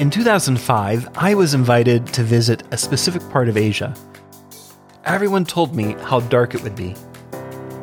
[0.00, 3.94] In 2005, I was invited to visit a specific part of Asia.
[5.04, 6.94] Everyone told me how dark it would be.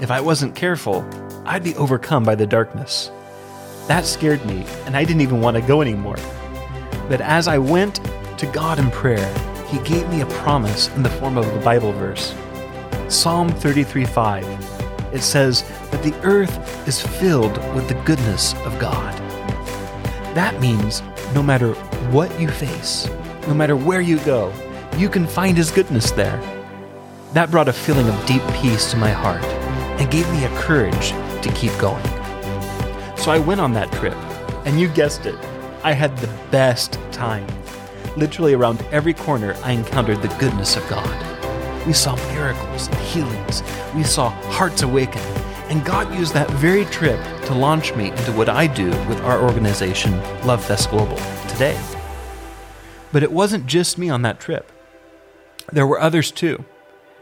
[0.00, 1.08] If I wasn't careful,
[1.44, 3.12] I'd be overcome by the darkness.
[3.86, 6.16] That scared me, and I didn't even want to go anymore.
[7.08, 8.00] But as I went
[8.38, 9.32] to God in prayer,
[9.68, 12.34] He gave me a promise in the form of a Bible verse.
[13.06, 15.14] Psalm 33 5.
[15.14, 19.16] It says that the earth is filled with the goodness of God.
[20.34, 21.02] That means
[21.34, 21.74] no matter
[22.10, 23.08] what you face,
[23.46, 24.52] no matter where you go,
[24.96, 26.40] you can find His goodness there.
[27.32, 29.44] That brought a feeling of deep peace to my heart
[30.00, 31.10] and gave me a courage
[31.42, 32.04] to keep going.
[33.16, 34.16] So I went on that trip,
[34.64, 35.36] and you guessed it,
[35.84, 37.46] I had the best time.
[38.16, 41.86] Literally around every corner, I encountered the goodness of God.
[41.86, 43.62] We saw miracles and healings,
[43.94, 45.22] we saw hearts awaken,
[45.70, 49.40] and God used that very trip to launch me into what I do with our
[49.40, 51.16] organization, Love Fest Global,
[51.48, 51.80] today.
[53.12, 54.70] But it wasn't just me on that trip.
[55.72, 56.64] There were others too.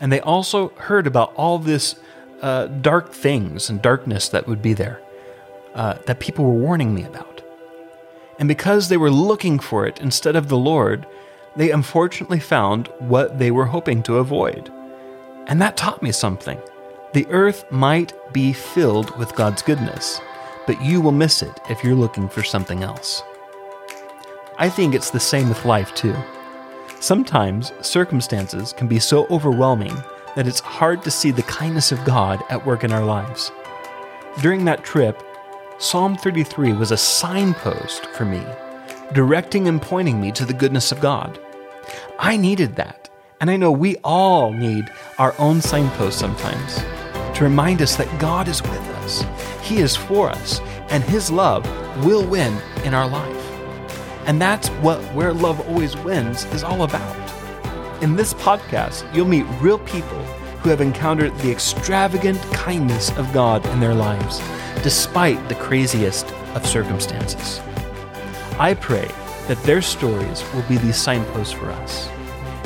[0.00, 1.94] And they also heard about all this
[2.40, 5.00] uh, dark things and darkness that would be there
[5.76, 7.42] uh, that people were warning me about.
[8.40, 11.06] And because they were looking for it instead of the Lord,
[11.54, 14.68] they unfortunately found what they were hoping to avoid.
[15.46, 16.60] And that taught me something.
[17.12, 20.18] The earth might be filled with God's goodness,
[20.66, 23.22] but you will miss it if you're looking for something else.
[24.56, 26.16] I think it's the same with life, too.
[27.00, 29.94] Sometimes circumstances can be so overwhelming
[30.36, 33.52] that it's hard to see the kindness of God at work in our lives.
[34.40, 35.22] During that trip,
[35.76, 38.42] Psalm 33 was a signpost for me,
[39.12, 41.38] directing and pointing me to the goodness of God.
[42.18, 46.82] I needed that, and I know we all need our own signpost sometimes
[47.34, 49.24] to remind us that God is with us,
[49.62, 51.64] He is for us, and His love
[52.04, 53.50] will win in our life.
[54.26, 58.02] And that's what Where Love Always Wins is all about.
[58.02, 60.22] In this podcast, you'll meet real people
[60.62, 64.40] who have encountered the extravagant kindness of God in their lives,
[64.82, 67.60] despite the craziest of circumstances.
[68.58, 69.08] I pray
[69.48, 72.06] that their stories will be these signposts for us,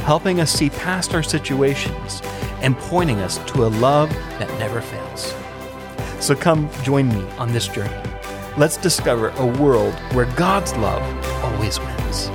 [0.00, 2.20] helping us see past our situations
[2.62, 5.34] and pointing us to a love that never fails.
[6.20, 7.96] So come join me on this journey.
[8.56, 11.02] Let's discover a world where God's love
[11.44, 12.30] always wins.